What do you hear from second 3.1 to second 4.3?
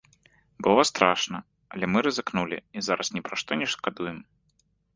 ні пра што не шкадуем.